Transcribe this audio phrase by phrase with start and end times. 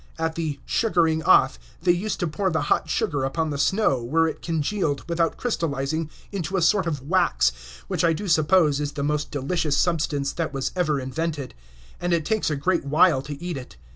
[0.17, 4.27] At the "sugaring off" they used to pour the hot sugar upon the snow, where
[4.27, 7.51] it congealed, without crystallizing, into a sort of wax,
[7.87, 11.53] which I do suppose is the most delicious substance that was ever invented.
[11.99, 13.77] And it takes a great while to eat it.